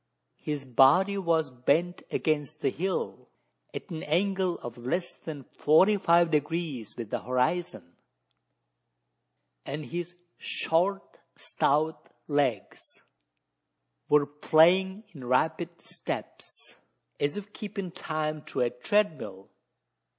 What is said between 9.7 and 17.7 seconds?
his short stout legs were playing in rapid steps, as if